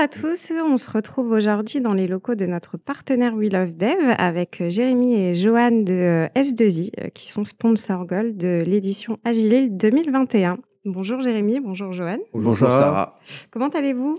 à 0.00 0.08
tous, 0.08 0.50
on 0.50 0.78
se 0.78 0.90
retrouve 0.90 1.30
aujourd'hui 1.30 1.82
dans 1.82 1.92
les 1.92 2.06
locaux 2.06 2.34
de 2.34 2.46
notre 2.46 2.78
partenaire 2.78 3.34
We 3.34 3.52
Love 3.52 3.76
Dev 3.76 4.14
avec 4.16 4.62
Jérémy 4.70 5.14
et 5.14 5.34
Joanne 5.34 5.84
de 5.84 6.26
S2I 6.34 7.10
qui 7.12 7.30
sont 7.30 7.44
sponsors 7.44 8.06
gold 8.06 8.38
de 8.38 8.62
l'édition 8.66 9.18
Agile 9.24 9.76
2021. 9.76 10.56
Bonjour 10.86 11.20
Jérémy, 11.20 11.60
bonjour 11.60 11.92
Joanne. 11.92 12.20
Bonjour, 12.32 12.56
Sarah. 12.56 13.18
Comment 13.50 13.68
allez-vous? 13.68 14.16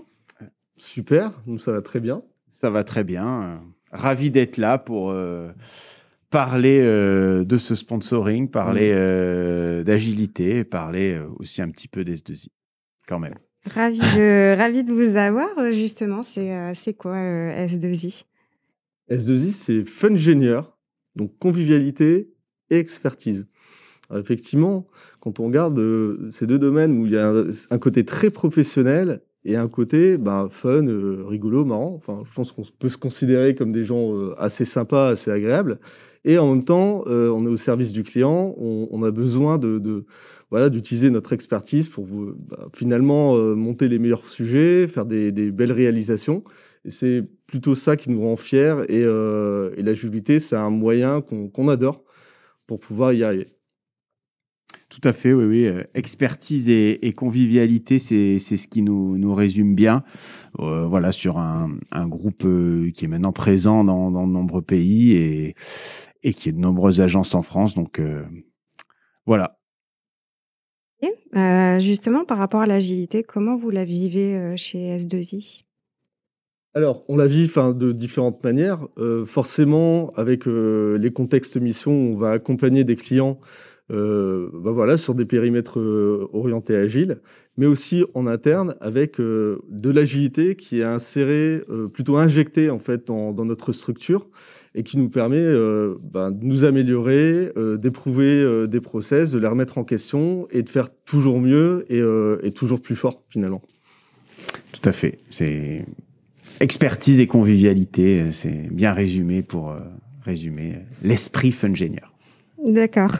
Super, 0.76 1.32
nous 1.46 1.58
ça 1.58 1.72
va 1.72 1.82
très 1.82 1.98
bien. 1.98 2.22
Ça 2.48 2.70
va 2.70 2.84
très 2.84 3.02
bien. 3.02 3.60
Ravi 3.90 4.30
d'être 4.30 4.58
là 4.58 4.78
pour 4.78 5.10
euh, 5.10 5.50
parler 6.30 6.78
euh, 6.80 7.44
de 7.44 7.58
ce 7.58 7.74
sponsoring, 7.74 8.48
parler 8.52 8.92
euh, 8.94 9.82
d'agilité, 9.82 10.62
parler 10.62 11.20
aussi 11.40 11.60
un 11.60 11.70
petit 11.70 11.88
peu 11.88 12.04
d'S2I 12.04 12.46
quand 13.08 13.18
même. 13.18 13.34
Ravi 13.64 14.00
de, 14.00 14.92
vous 14.92 15.16
avoir, 15.16 15.48
justement. 15.72 16.22
C'est 16.22 16.94
quoi 16.94 17.16
S2I 17.16 18.24
S2I, 19.10 19.50
c'est 19.52 19.84
Fungenieur, 19.84 20.76
donc 21.16 21.36
convivialité 21.38 22.32
et 22.70 22.78
expertise. 22.78 23.46
effectivement, 24.14 24.86
quand 25.20 25.38
on 25.38 25.46
regarde 25.46 25.80
ces 26.30 26.46
deux 26.46 26.58
domaines 26.58 26.98
où 26.98 27.06
il 27.06 27.12
y 27.12 27.16
a 27.16 27.32
un, 27.70 27.78
côté 27.78 28.04
très 28.04 28.30
professionnel 28.30 29.20
et 29.44 29.56
un 29.56 29.68
côté 29.68 30.16
ben, 30.16 30.48
fun, 30.50 30.86
rigolo, 31.26 31.64
marrant, 31.64 31.94
enfin, 31.94 32.22
je 32.28 32.34
pense 32.34 32.52
qu'on 32.52 32.64
peut 32.78 32.88
se 32.88 32.98
considérer 32.98 33.54
comme 33.54 33.72
des 33.72 33.84
gens 33.84 34.32
assez 34.38 34.64
sympas, 34.64 35.10
assez 35.10 35.30
agréables. 35.30 35.78
Et 36.24 36.38
en 36.38 36.52
même 36.52 36.64
temps, 36.64 37.04
on 37.06 37.46
est 37.46 37.50
au 37.50 37.56
service 37.56 37.92
du 37.92 38.02
client, 38.02 38.54
on, 38.58 39.02
a 39.02 39.10
besoin 39.10 39.58
de 39.58 40.04
voilà, 40.52 40.68
d'utiliser 40.68 41.08
notre 41.08 41.32
expertise 41.32 41.88
pour 41.88 42.06
bah, 42.06 42.68
finalement 42.74 43.36
euh, 43.36 43.54
monter 43.54 43.88
les 43.88 43.98
meilleurs 43.98 44.28
sujets, 44.28 44.86
faire 44.86 45.06
des, 45.06 45.32
belles 45.50 45.72
réalisations. 45.72 46.44
Et 46.84 46.90
c'est 46.90 47.22
plutôt 47.46 47.74
ça 47.74 47.96
qui 47.96 48.10
nous 48.10 48.20
rend 48.20 48.36
fiers. 48.36 48.84
Et, 48.90 49.02
euh, 49.02 49.72
et 49.78 49.82
l'agilité, 49.82 50.40
c'est 50.40 50.56
un 50.56 50.68
moyen 50.68 51.22
qu'on 51.22 51.68
adore 51.68 52.04
pour 52.66 52.80
pouvoir 52.80 53.14
y 53.14 53.24
arriver. 53.24 53.46
Tout 54.90 55.00
à 55.04 55.14
fait, 55.14 55.32
oui, 55.32 55.44
oui. 55.46 55.64
Euh, 55.64 55.84
expertise 55.94 56.68
et, 56.68 57.14
convivialité, 57.16 57.98
c'est 57.98 58.38
ce 58.38 58.68
qui 58.68 58.82
nous, 58.82 59.16
nous 59.16 59.34
résume 59.34 59.74
bien. 59.74 60.04
voilà, 60.58 61.12
sur 61.12 61.38
un, 61.38 61.78
groupe 62.08 62.46
qui 62.92 63.06
est 63.06 63.08
maintenant 63.08 63.32
présent 63.32 63.84
dans, 63.84 64.10
dans, 64.10 64.26
de 64.26 64.32
nombreux 64.32 64.60
pays 64.60 65.12
et, 65.12 65.54
et 66.22 66.34
qui 66.34 66.50
est 66.50 66.52
de 66.52 66.60
nombreuses 66.60 67.00
agences 67.00 67.34
en 67.34 67.40
France. 67.40 67.74
Donc, 67.74 68.02
voilà, 69.24 69.61
euh, 71.36 71.78
justement, 71.78 72.24
par 72.24 72.38
rapport 72.38 72.60
à 72.60 72.66
l'agilité, 72.66 73.22
comment 73.22 73.56
vous 73.56 73.70
la 73.70 73.84
vivez 73.84 74.36
euh, 74.36 74.56
chez 74.56 74.96
S2I 74.98 75.64
alors, 76.74 77.04
on 77.06 77.18
la 77.18 77.26
vit 77.26 77.50
de 77.54 77.92
différentes 77.92 78.42
manières. 78.42 78.88
Euh, 78.96 79.26
forcément, 79.26 80.10
avec 80.16 80.46
les 80.46 81.10
contextes 81.12 81.58
mission, 81.58 81.92
on 81.92 82.16
va 82.16 82.30
accompagner 82.30 82.82
des 82.82 82.96
clients 82.96 83.36
bah 83.90 84.70
voilà, 84.72 84.96
sur 84.96 85.14
des 85.14 85.26
périmètres 85.26 85.78
orientés 86.32 86.74
agiles, 86.74 87.20
mais 87.58 87.66
aussi 87.66 88.06
en 88.14 88.26
interne 88.26 88.74
avec 88.80 89.18
de 89.18 89.90
l'agilité 89.90 90.56
qui 90.56 90.80
est 90.80 90.84
insérée, 90.84 91.60
plutôt 91.92 92.16
injectée 92.16 92.70
en 92.70 92.78
fait 92.78 93.08
dans 93.08 93.44
notre 93.44 93.74
structure 93.74 94.30
et 94.74 94.82
qui 94.82 94.98
nous 94.98 95.08
permet 95.08 95.38
euh, 95.38 95.96
ben, 96.02 96.30
de 96.30 96.44
nous 96.44 96.64
améliorer, 96.64 97.52
euh, 97.56 97.76
d'éprouver 97.76 98.42
euh, 98.42 98.66
des 98.66 98.80
process, 98.80 99.30
de 99.30 99.38
les 99.38 99.46
remettre 99.46 99.78
en 99.78 99.84
question 99.84 100.48
et 100.50 100.62
de 100.62 100.68
faire 100.68 100.88
toujours 101.04 101.40
mieux 101.40 101.84
et, 101.90 102.50
toujours 102.52 102.80
plus 102.80 102.96
fort 102.96 103.22
finalement. 103.28 103.62
Tout 104.72 104.88
à 104.88 104.92
fait. 104.92 105.18
C'est 105.30 105.84
expertise 106.60 107.20
et 107.20 107.26
convivialité, 107.26 108.30
c'est 108.32 108.68
bien 108.70 108.92
résumé 108.92 109.42
pour 109.42 109.74
résumer 110.24 110.74
l'esprit 111.02 111.50
Fungenieur. 111.50 112.12
D'accord. 112.64 113.18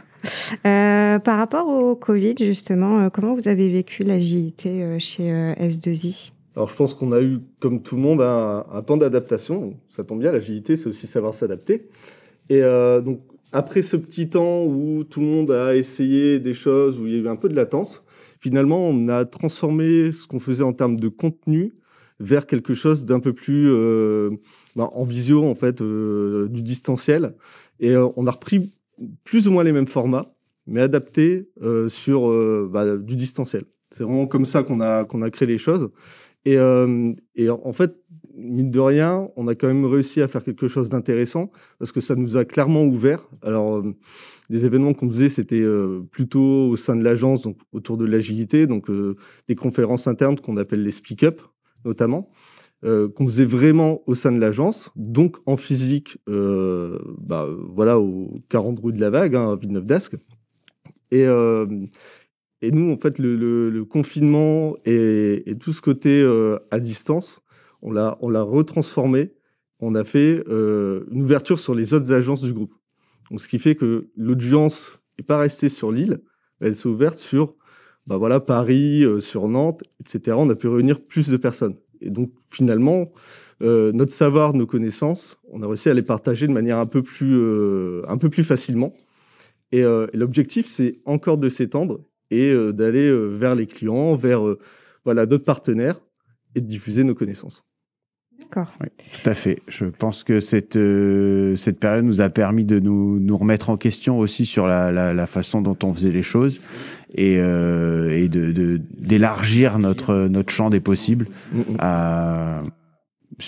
par 0.62 1.38
rapport 1.38 1.66
au 1.68 1.96
Covid, 1.96 2.34
justement, 2.38 3.10
comment 3.10 3.34
vous 3.34 3.48
avez 3.48 3.68
vécu 3.70 4.04
l'agilité 4.04 4.98
chez 4.98 5.24
S2I 5.60 6.32
alors 6.54 6.68
je 6.68 6.74
pense 6.74 6.94
qu'on 6.94 7.12
a 7.12 7.22
eu, 7.22 7.40
comme 7.60 7.82
tout 7.82 7.96
le 7.96 8.02
monde, 8.02 8.20
un, 8.20 8.82
temps 8.82 8.96
d'adaptation. 8.96 9.74
Ça 9.88 10.04
tombe 10.04 10.20
bien, 10.20 10.32
l'agilité, 10.32 10.76
c'est 10.76 10.88
aussi 10.88 11.06
savoir 11.06 11.34
s'adapter. 11.34 11.88
Et 12.50 12.62
euh, 12.62 13.00
donc 13.00 13.20
après 13.52 13.82
ce 13.82 13.96
petit 13.96 14.28
temps 14.28 14.64
où 14.64 15.04
tout 15.04 15.20
le 15.20 15.26
monde 15.26 15.50
a 15.50 15.76
essayé 15.76 16.38
des 16.40 16.54
choses, 16.54 16.98
où 16.98 17.06
il 17.06 17.14
y 17.14 17.16
a 17.16 17.18
eu 17.18 17.28
un 17.28 17.36
peu 17.36 17.48
de 17.48 17.54
latence, 17.54 18.04
finalement 18.40 18.88
on 18.88 19.08
a 19.08 19.24
transformé 19.24 20.12
ce 20.12 20.26
qu'on 20.26 20.40
faisait 20.40 20.64
en 20.64 20.72
termes 20.72 20.98
de 20.98 21.08
contenu 21.08 21.74
vers 22.20 22.46
quelque 22.46 22.74
chose 22.74 23.04
d'un 23.06 23.20
peu 23.20 23.32
plus 23.32 23.68
euh, 23.70 24.30
bah, 24.76 24.90
en 24.92 25.04
visio, 25.04 25.44
en 25.44 25.54
fait, 25.54 25.80
euh, 25.80 26.48
du 26.48 26.62
distanciel. 26.62 27.34
Et 27.80 27.96
on 27.96 28.26
a 28.26 28.30
repris 28.30 28.70
plus 29.24 29.48
ou 29.48 29.52
moins 29.52 29.64
les 29.64 29.72
mêmes 29.72 29.88
formats, 29.88 30.34
mais 30.66 30.82
adaptés 30.82 31.48
sur 31.88 32.28
bah, 32.68 32.96
du 32.96 33.16
distanciel. 33.16 33.64
C'est 33.92 34.04
vraiment 34.04 34.26
comme 34.26 34.46
ça 34.46 34.62
qu'on 34.62 34.80
a, 34.80 35.04
qu'on 35.04 35.22
a 35.22 35.30
créé 35.30 35.46
les 35.46 35.58
choses. 35.58 35.90
Et, 36.44 36.58
euh, 36.58 37.12
et, 37.36 37.50
en 37.50 37.72
fait, 37.72 37.94
mine 38.34 38.70
de 38.70 38.80
rien, 38.80 39.28
on 39.36 39.46
a 39.46 39.54
quand 39.54 39.68
même 39.68 39.84
réussi 39.84 40.20
à 40.22 40.28
faire 40.28 40.42
quelque 40.42 40.66
chose 40.66 40.90
d'intéressant 40.90 41.50
parce 41.78 41.92
que 41.92 42.00
ça 42.00 42.16
nous 42.16 42.36
a 42.36 42.44
clairement 42.44 42.84
ouvert. 42.84 43.28
Alors, 43.42 43.76
euh, 43.76 43.94
les 44.48 44.64
événements 44.66 44.94
qu'on 44.94 45.08
faisait, 45.08 45.28
c'était 45.28 45.60
euh, 45.60 46.00
plutôt 46.10 46.68
au 46.68 46.76
sein 46.76 46.96
de 46.96 47.04
l'agence, 47.04 47.42
donc 47.42 47.58
autour 47.72 47.96
de 47.96 48.04
l'agilité, 48.04 48.66
donc 48.66 48.90
des 49.48 49.54
conférences 49.54 50.06
internes 50.06 50.38
qu'on 50.38 50.56
appelle 50.56 50.82
les 50.82 50.90
speak-up, 50.90 51.40
notamment, 51.84 52.28
qu'on 52.82 53.26
faisait 53.26 53.44
vraiment 53.44 54.02
au 54.06 54.16
sein 54.16 54.32
de 54.32 54.40
l'agence, 54.40 54.90
donc 54.96 55.36
en 55.46 55.56
physique, 55.56 56.18
bah, 56.26 57.48
voilà, 57.68 58.00
au 58.00 58.40
40 58.48 58.80
rue 58.80 58.92
de 58.92 59.00
la 59.00 59.10
Vague, 59.10 59.36
hein, 59.36 59.52
à 59.52 59.56
Villeneuve 59.56 59.86
d'Ascq. 59.86 60.16
Et, 61.12 61.26
et 62.62 62.70
nous, 62.70 62.92
en 62.92 62.96
fait, 62.96 63.18
le, 63.18 63.84
confinement 63.84 64.76
et, 64.86 65.56
tout 65.60 65.72
ce 65.72 65.82
côté 65.82 66.22
euh, 66.22 66.58
à 66.70 66.78
distance, 66.78 67.42
on 67.82 67.90
l'a, 67.90 68.16
on 68.20 68.30
l'a 68.30 68.42
retransformé. 68.42 69.32
On 69.80 69.96
a 69.96 70.04
fait 70.04 70.44
euh, 70.48 71.04
une 71.10 71.22
ouverture 71.22 71.58
sur 71.58 71.74
les 71.74 71.92
autres 71.92 72.12
agences 72.12 72.40
du 72.40 72.52
groupe. 72.52 72.72
Donc, 73.30 73.40
ce 73.40 73.48
qui 73.48 73.58
fait 73.58 73.74
que 73.74 74.08
l'audience 74.16 75.00
n'est 75.18 75.24
pas 75.24 75.38
restée 75.38 75.68
sur 75.68 75.90
l'île, 75.90 76.20
elle 76.60 76.76
s'est 76.76 76.88
ouverte 76.88 77.18
sur 77.18 77.56
bah 78.06 78.16
voilà, 78.16 78.40
Paris, 78.40 79.04
euh, 79.04 79.20
sur 79.20 79.48
Nantes, 79.48 79.82
etc. 80.00 80.36
On 80.38 80.48
a 80.50 80.54
pu 80.54 80.68
réunir 80.68 81.00
plus 81.00 81.28
de 81.28 81.36
personnes. 81.36 81.76
Et 82.00 82.10
donc, 82.10 82.32
finalement, 82.48 83.12
notre 83.60 84.10
savoir, 84.10 84.54
nos 84.54 84.66
connaissances, 84.66 85.38
on 85.48 85.62
a 85.62 85.68
réussi 85.68 85.88
à 85.88 85.94
les 85.94 86.02
partager 86.02 86.48
de 86.48 86.52
manière 86.52 86.78
un 86.78 86.86
peu 86.86 87.00
plus, 87.00 87.40
un 88.08 88.18
peu 88.18 88.28
plus 88.28 88.42
facilement. 88.42 88.92
et 89.70 89.84
l'objectif, 90.12 90.66
c'est 90.66 91.00
encore 91.04 91.38
de 91.38 91.48
s'étendre 91.48 92.00
et 92.32 92.50
euh, 92.50 92.72
d'aller 92.72 93.08
euh, 93.08 93.26
vers 93.26 93.54
les 93.54 93.66
clients, 93.66 94.14
vers 94.14 94.46
euh, 94.46 94.58
voilà, 95.04 95.26
d'autres 95.26 95.44
partenaires 95.44 96.00
et 96.54 96.60
de 96.60 96.66
diffuser 96.66 97.04
nos 97.04 97.14
connaissances. 97.14 97.64
D'accord. 98.40 98.72
Oui, 98.80 98.88
tout 98.96 99.30
à 99.30 99.34
fait. 99.34 99.60
Je 99.68 99.84
pense 99.84 100.24
que 100.24 100.40
cette, 100.40 100.78
cette 101.56 101.78
période 101.78 102.04
nous 102.04 102.20
a 102.20 102.28
permis 102.28 102.64
de 102.64 102.80
nous, 102.80 103.20
nous 103.20 103.36
remettre 103.36 103.70
en 103.70 103.76
question 103.76 104.18
aussi 104.18 104.46
sur 104.46 104.66
la, 104.66 104.90
la, 104.90 105.26
façon 105.26 105.62
dont 105.62 105.76
on 105.84 105.92
faisait 105.92 106.10
les 106.10 106.22
choses 106.22 106.60
et, 107.14 107.34
et 107.34 108.28
de, 108.28 108.80
d'élargir 108.98 109.78
notre, 109.78 110.26
notre 110.26 110.52
champ 110.52 110.70
des 110.70 110.80
possibles, 110.80 111.28
à, 111.78 112.62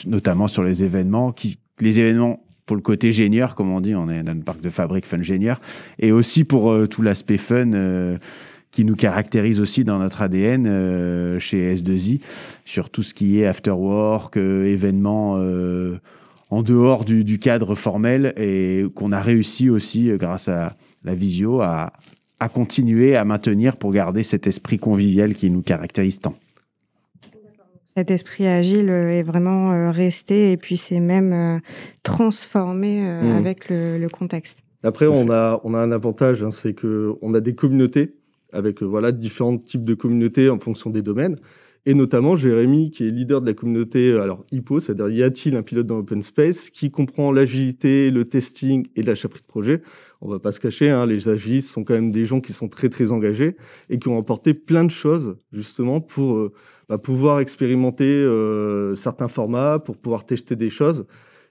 notamment 0.07 0.47
sur 0.47 0.63
les 0.63 0.85
événements. 0.85 1.33
Qui, 1.33 1.59
les 1.81 1.99
événements 1.99 2.47
pour 2.65 2.77
le 2.77 2.83
côté 2.83 3.13
génieur, 3.13 3.57
comme 3.57 3.73
on 3.73 3.81
dit, 3.81 3.97
on 3.97 4.09
est 4.09 4.23
dans 4.23 4.33
une 4.33 4.45
parc 4.45 4.61
de 4.61 4.71
fabrique 4.71 5.07
fun 5.07 5.23
génieur, 5.23 5.61
et 5.99 6.13
aussi 6.13 6.45
pour 6.45 6.73
tout 6.89 7.03
l'aspect 7.03 7.39
fun 7.39 8.19
qui 8.75 8.85
nous 8.85 8.97
caractérise 8.97 9.61
aussi 9.61 9.85
dans 9.85 10.01
notre 10.01 10.21
ADN 10.21 10.67
euh, 10.67 11.39
chez 11.39 11.77
S2I, 11.77 12.21
sur 12.65 12.91
tout 12.91 13.05
ce 13.05 13.15
qui 13.15 13.41
est 13.41 13.47
after 13.47 13.71
work, 13.71 14.37
euh, 14.37 14.65
événements 14.65 15.37
euh, 15.39 16.01
en 16.51 16.65
dehors 16.65 17.05
du, 17.05 17.39
cadre 17.39 17.77
formel, 17.77 18.35
et 18.37 18.85
qu'on 18.97 19.13
a 19.13 19.21
réussi 19.21 19.71
aussi, 19.71 20.11
grâce 20.17 20.49
à 20.49 20.75
la 21.05 21.15
visio, 21.15 21.61
à, 21.61 21.93
à 22.41 22.49
continuer 22.49 23.15
à 23.15 23.25
maintenir 23.25 23.77
pour 23.77 23.93
garder 23.93 24.25
cet 24.25 24.49
esprit 24.49 24.79
convivial 24.79 25.35
qui 25.35 25.53
nous 25.53 25.63
caractérise 25.63 26.19
tant. 26.19 26.35
Cet 27.97 28.11
esprit 28.11 28.49
agile 28.49 28.89
est 28.89 29.23
vraiment 29.23 29.93
resté 29.93 30.51
et 30.51 30.57
puis 30.57 30.77
c'est 30.77 30.99
même 30.99 31.61
transformé 32.03 33.03
mmh. 33.03 33.37
avec 33.37 33.69
le, 33.69 34.09
contexte. 34.09 34.65
Après, 34.83 35.07
on 35.07 35.31
a, 35.31 35.61
on 35.63 35.75
a 35.75 35.79
un 35.79 35.93
avantage, 35.93 36.43
hein, 36.43 36.51
c'est 36.51 36.75
qu'on 36.75 37.35
a 37.35 37.41
des 37.41 37.55
communautés 37.55 38.15
avec 38.55 38.83
euh, 38.83 38.87
voilà 38.87 39.13
différents 39.13 39.59
types 39.59 39.85
de 39.85 39.95
communautés 39.95 40.49
en 40.49 40.59
fonction 40.59 40.91
des 40.91 41.03
domaines. 41.03 41.37
Et 41.87 41.93
notamment 41.93 42.35
Jérémy, 42.35 42.91
qui 42.91 43.07
est 43.07 43.11
leader 43.11 43.43
de 43.43 43.47
la 43.47 43.53
communauté 43.53 44.19
alors 44.19 44.47
HIPPO, 44.53 44.81
c'est-à-dire 44.81 45.11
y 45.11 45.23
a-t-il 45.23 45.55
un 45.55 45.63
pilote 45.63 45.87
dans 45.87 45.97
l'open 45.97 46.23
space, 46.23 46.71
qui 46.71 46.91
comprend 46.91 47.31
l'agilité, 47.31 48.11
le 48.11 48.25
testing 48.25 48.87
et 48.97 49.03
la 49.03 49.15
chefferie 49.15 49.43
de 49.43 49.47
projet. 49.47 49.83
On 50.23 50.31
va 50.31 50.39
pas 50.39 50.53
se 50.53 50.61
cacher, 50.61 50.89
hein, 50.89 51.05
les 51.05 51.29
agilistes 51.29 51.71
sont 51.71 51.85
quand 51.85 51.93
même 51.93 52.11
des 52.11 52.25
gens 52.25 52.41
qui 52.41 52.55
sont 52.55 52.69
très 52.69 52.89
très 52.89 53.13
engagés 53.13 53.57
et 53.91 53.99
qui 53.99 54.09
ont 54.09 54.19
apporté 54.19 54.55
plein 54.55 54.85
de 54.85 54.91
choses 54.91 55.37
justement 55.53 56.01
pour 56.01 56.37
euh, 56.37 56.53
bah, 56.89 56.97
pouvoir 56.97 57.41
expérimenter 57.41 58.05
euh, 58.05 58.95
certains 58.95 59.29
formats, 59.29 59.79
pour 59.79 59.99
pouvoir 59.99 60.25
tester 60.25 60.57
des 60.57 60.71
choses 60.71 61.05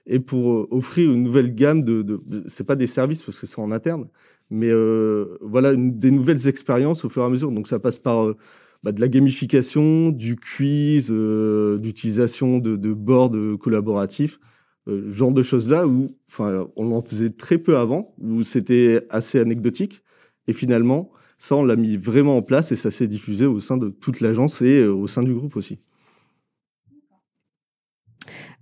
et 0.06 0.18
pour 0.18 0.52
euh, 0.52 0.68
offrir 0.70 1.12
une 1.12 1.22
nouvelle 1.22 1.54
gamme 1.54 1.82
de, 1.82 2.02
de, 2.02 2.20
c'est 2.48 2.64
pas 2.64 2.76
des 2.76 2.86
services 2.86 3.22
parce 3.22 3.38
que 3.38 3.46
c'est 3.46 3.60
en 3.60 3.70
interne, 3.70 4.08
mais 4.50 4.70
euh, 4.70 5.38
voilà 5.40 5.74
des 5.74 6.10
nouvelles 6.10 6.48
expériences 6.48 7.04
au 7.04 7.08
fur 7.08 7.22
et 7.22 7.26
à 7.26 7.28
mesure. 7.28 7.50
Donc 7.50 7.68
ça 7.68 7.78
passe 7.78 7.98
par 7.98 8.24
euh, 8.24 8.36
bah, 8.82 8.92
de 8.92 9.00
la 9.00 9.08
gamification, 9.08 10.10
du 10.10 10.36
quiz, 10.36 11.08
euh, 11.10 11.78
d'utilisation 11.78 12.58
de, 12.58 12.92
boards 12.92 13.58
collaboratifs, 13.60 14.38
genre 14.86 15.32
de 15.32 15.42
choses 15.42 15.68
là 15.68 15.86
où, 15.86 16.14
on 16.38 16.92
en 16.92 17.02
faisait 17.02 17.30
très 17.30 17.58
peu 17.58 17.76
avant, 17.76 18.14
où 18.18 18.42
c'était 18.42 19.06
assez 19.10 19.40
anecdotique, 19.40 20.02
et 20.46 20.52
finalement, 20.52 21.10
ça 21.38 21.56
on 21.56 21.64
l'a 21.64 21.76
mis 21.76 21.96
vraiment 21.96 22.36
en 22.36 22.42
place 22.42 22.70
et 22.72 22.76
ça 22.76 22.90
s'est 22.90 23.06
diffusé 23.06 23.46
au 23.46 23.60
sein 23.60 23.78
de 23.78 23.88
toute 23.88 24.20
l'agence 24.20 24.60
et 24.60 24.84
au 24.86 25.06
sein 25.06 25.22
du 25.22 25.32
groupe 25.32 25.56
aussi. 25.56 25.78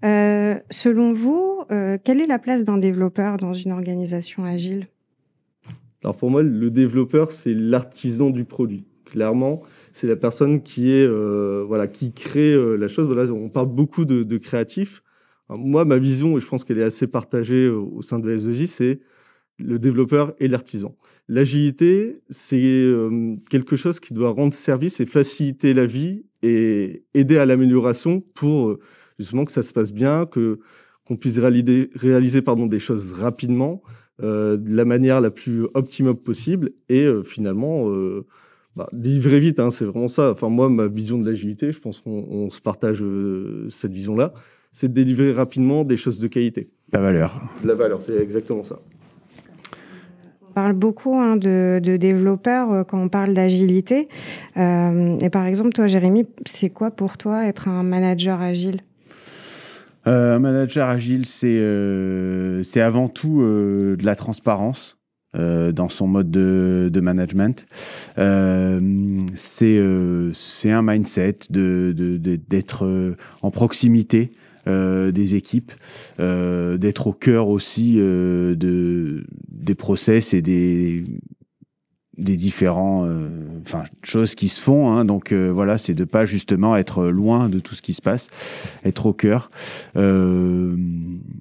Selon 0.02 1.12
vous, 1.12 1.64
quelle 2.04 2.20
est 2.20 2.26
la 2.26 2.38
place 2.38 2.64
d'un 2.64 2.78
développeur 2.78 3.36
dans 3.36 3.54
une 3.54 3.72
organisation 3.72 4.44
agile? 4.44 4.86
Alors 6.04 6.16
pour 6.16 6.30
moi, 6.30 6.42
le 6.42 6.70
développeur, 6.70 7.32
c'est 7.32 7.54
l'artisan 7.54 8.30
du 8.30 8.44
produit. 8.44 8.84
Clairement, 9.04 9.62
c'est 9.92 10.06
la 10.06 10.16
personne 10.16 10.62
qui 10.62 10.90
est 10.90 11.06
euh, 11.06 11.64
voilà 11.66 11.86
qui 11.86 12.12
crée 12.12 12.52
euh, 12.52 12.76
la 12.76 12.88
chose. 12.88 13.06
Voilà, 13.06 13.30
on 13.32 13.48
parle 13.48 13.68
beaucoup 13.68 14.04
de, 14.04 14.22
de 14.22 14.38
créatifs. 14.38 15.02
Alors, 15.48 15.60
moi, 15.60 15.84
ma 15.84 15.98
vision, 15.98 16.36
et 16.36 16.40
je 16.40 16.46
pense 16.46 16.64
qu'elle 16.64 16.78
est 16.78 16.84
assez 16.84 17.06
partagée 17.06 17.66
euh, 17.66 17.76
au 17.76 18.02
sein 18.02 18.18
de 18.18 18.28
la 18.28 18.36
S2J, 18.38 18.66
c'est 18.66 19.00
le 19.58 19.78
développeur 19.78 20.32
et 20.40 20.48
l'artisan. 20.48 20.96
L'agilité, 21.28 22.16
c'est 22.30 22.84
quelque 23.48 23.76
chose 23.76 24.00
qui 24.00 24.12
doit 24.12 24.30
rendre 24.30 24.54
service 24.54 24.98
et 24.98 25.06
faciliter 25.06 25.72
la 25.72 25.86
vie 25.86 26.24
et 26.42 27.04
aider 27.14 27.38
à 27.38 27.46
l'amélioration 27.46 28.24
pour 28.34 28.76
justement 29.20 29.44
que 29.44 29.52
ça 29.52 29.62
se 29.62 29.72
passe 29.72 29.92
bien, 29.92 30.26
que 30.26 30.58
qu'on 31.04 31.16
puisse 31.16 31.38
réaliser, 31.38 31.90
réaliser 31.94 32.42
pardon, 32.42 32.66
des 32.66 32.78
choses 32.80 33.12
rapidement, 33.12 33.82
de 34.20 34.76
la 34.76 34.84
manière 34.84 35.20
la 35.20 35.30
plus 35.30 35.64
optimum 35.74 36.16
possible 36.16 36.72
et 36.88 37.04
euh, 37.04 37.22
finalement 37.22 37.88
euh, 37.88 38.26
bah, 38.76 38.88
délivrer 38.92 39.40
vite. 39.40 39.60
Hein, 39.60 39.70
c'est 39.70 39.84
vraiment 39.84 40.08
ça. 40.08 40.30
Enfin 40.32 40.48
moi, 40.48 40.68
ma 40.68 40.86
vision 40.86 41.18
de 41.18 41.28
l'agilité, 41.28 41.72
je 41.72 41.80
pense 41.80 42.00
qu'on 42.00 42.26
on 42.30 42.50
se 42.50 42.60
partage 42.60 43.02
euh, 43.02 43.66
cette 43.68 43.92
vision-là, 43.92 44.32
c'est 44.72 44.88
de 44.88 44.94
délivrer 44.94 45.32
rapidement 45.32 45.84
des 45.84 45.96
choses 45.96 46.18
de 46.18 46.28
qualité. 46.28 46.70
La 46.92 47.00
valeur. 47.00 47.40
La 47.64 47.74
valeur, 47.74 48.00
c'est 48.02 48.16
exactement 48.16 48.64
ça. 48.64 48.78
On 50.48 50.52
parle 50.52 50.74
beaucoup 50.74 51.16
hein, 51.16 51.36
de, 51.36 51.80
de, 51.82 51.96
développeurs 51.96 52.70
euh, 52.70 52.84
quand 52.84 53.00
on 53.02 53.08
parle 53.08 53.32
d'agilité. 53.32 54.08
Euh, 54.58 55.18
et 55.20 55.30
par 55.30 55.46
exemple, 55.46 55.70
toi, 55.70 55.86
Jérémy, 55.86 56.26
c'est 56.44 56.68
quoi 56.68 56.90
pour 56.90 57.16
toi 57.16 57.46
être 57.46 57.68
un 57.68 57.82
manager 57.82 58.40
agile? 58.40 58.76
euh, 58.76 58.91
Un 60.04 60.38
manager 60.38 60.88
agile, 60.88 61.26
c'est 61.26 61.58
euh, 61.60 62.62
avant 62.76 63.08
tout 63.08 63.40
euh, 63.40 63.96
de 63.96 64.04
la 64.04 64.16
transparence. 64.16 64.98
Euh, 65.34 65.72
dans 65.72 65.88
son 65.88 66.06
mode 66.06 66.30
de, 66.30 66.90
de 66.92 67.00
management, 67.00 67.66
c'est 69.34 69.80
c'est 70.34 70.70
un 70.70 70.82
mindset 70.82 71.38
d'être 71.48 71.90
de, 71.90 72.18
de, 72.18 73.16
en 73.40 73.50
proximité 73.50 74.32
euh, 74.68 75.10
des 75.10 75.34
équipes, 75.34 75.72
euh, 76.20 76.76
d'être 76.76 77.08
au 77.08 77.12
cœur 77.12 77.48
aussi 77.48 77.96
euh, 77.96 78.54
de, 78.54 79.24
des 79.48 79.74
process 79.74 80.34
et 80.34 80.42
des, 80.42 81.02
des 82.18 82.36
différents 82.36 83.08
enfin 83.62 83.84
choses 84.02 84.34
qui 84.34 84.48
se 84.48 84.60
font 84.60 84.90
hein. 84.90 85.06
donc 85.06 85.32
voilà 85.32 85.78
c'est 85.78 85.94
de 85.94 86.04
pas 86.04 86.26
justement 86.26 86.76
être 86.76 87.06
loin 87.06 87.48
de 87.48 87.58
tout 87.58 87.74
ce 87.74 87.80
qui 87.80 87.94
se 87.94 88.02
passe 88.02 88.28
être 88.84 89.06
au 89.06 89.14
cœur 89.14 89.50
donc 89.94 90.78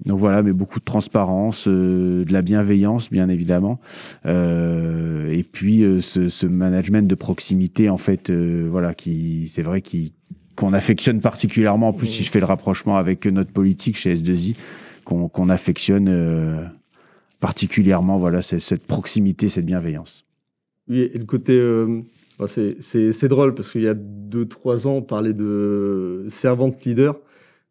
voilà 0.06 0.44
mais 0.44 0.53
beaucoup 0.53 0.79
de 0.79 0.85
transparence 0.85 1.68
de 1.68 2.25
la 2.29 2.41
bienveillance 2.41 3.09
bien 3.09 3.27
évidemment 3.27 3.81
et 4.25 5.45
puis 5.51 5.83
ce, 6.01 6.29
ce, 6.29 6.45
management 6.47 7.06
de 7.06 7.15
proximité 7.15 7.89
en 7.89 7.97
fait 7.97 8.31
voilà 8.31 8.94
qui 8.94 9.50
c'est 9.50 9.63
vrai 9.63 9.81
qui 9.81 10.13
qu'on 10.56 10.74
affectionne 10.74 11.21
particulièrement, 11.21 11.89
en 11.89 11.94
plus 11.94 12.07
si 12.07 12.24
je 12.24 12.31
fais 12.31 12.39
le 12.39 12.45
rapprochement 12.45 12.97
avec 12.97 13.25
notre 13.25 13.51
politique 13.51 13.97
chez 13.97 14.15
S2I, 14.15 14.56
qu'on 15.03 15.27
qu 15.27 15.51
affectionne 15.51 16.07
euh, 16.07 16.63
particulièrement, 17.39 18.17
voilà, 18.19 18.41
cette 18.41 18.85
proximité, 18.85 19.50
cette 19.50 19.65
bienveillance. 19.65 20.25
Oui, 20.91 21.09
et 21.13 21.17
le 21.17 21.25
côté, 21.25 21.53
euh, 21.53 22.01
c'est 22.47 23.27
drôle 23.27 23.55
parce 23.55 23.71
qu'il 23.71 23.81
y 23.81 23.88
a 23.88 23.93
deux, 23.95 24.45
trois 24.45 24.85
ans, 24.88 24.97
on 24.97 25.01
parlait 25.01 25.33
de 25.33 26.25
servante 26.29 26.83
leader. 26.83 27.17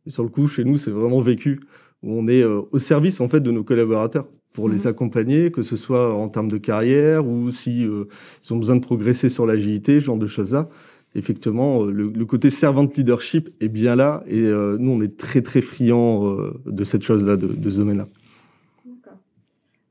Et 0.06 0.10
sur 0.10 0.22
le 0.22 0.28
coup, 0.28 0.48
chez 0.48 0.64
nous, 0.64 0.78
c'est 0.78 0.90
vraiment 0.90 1.20
vécu. 1.20 1.60
Où 2.02 2.18
on 2.18 2.28
est 2.28 2.42
euh, 2.42 2.62
au 2.72 2.78
service 2.78 3.20
en 3.20 3.28
fait 3.28 3.40
de 3.40 3.50
nos 3.50 3.62
collaborateurs 3.62 4.26
pour 4.54 4.68
mmh. 4.68 4.72
les 4.72 4.86
accompagner, 4.86 5.50
que 5.50 5.60
ce 5.60 5.76
soit 5.76 6.14
en 6.14 6.28
termes 6.28 6.50
de 6.50 6.56
carrière 6.56 7.26
ou 7.26 7.50
si 7.50 7.84
euh, 7.84 8.04
ils 8.42 8.54
ont 8.54 8.56
besoin 8.56 8.76
de 8.76 8.80
progresser 8.80 9.28
sur 9.28 9.44
l'agilité, 9.44 10.00
ce 10.00 10.06
genre 10.06 10.16
de 10.16 10.26
choses-là 10.26 10.70
effectivement, 11.14 11.84
le, 11.84 12.08
le, 12.08 12.24
côté 12.24 12.50
servante 12.50 12.96
leadership 12.96 13.50
est 13.60 13.68
bien 13.68 13.96
là 13.96 14.22
et 14.26 14.42
euh, 14.42 14.76
nous, 14.78 14.92
on 14.92 15.00
est 15.00 15.16
très, 15.16 15.42
très 15.42 15.60
friands 15.60 16.26
euh, 16.26 16.60
de 16.66 16.84
cette 16.84 17.02
chose-là, 17.02 17.36
de, 17.36 17.48
de, 17.48 17.70
ce 17.70 17.78
domaine-là. 17.78 18.06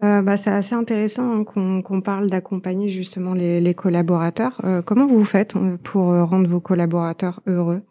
Euh, 0.04 0.22
bah, 0.22 0.38
c'est 0.38 0.50
assez 0.50 0.76
intéressant 0.76 1.40
hein, 1.40 1.44
qu'on 1.44 1.82
qu 1.82 2.02
parle 2.02 2.30
d'accompagner 2.30 2.90
justement 2.90 3.34
les, 3.34 3.60
les 3.60 3.74
collaborateurs. 3.74 4.62
Euh, 4.64 4.82
comment 4.82 5.06
vous 5.06 5.26
faites 5.26 5.56
pour 5.84 6.06
rendre 6.06 6.48
vos 6.48 6.62
collaborateurs 6.62 7.42
heureux? 7.48 7.82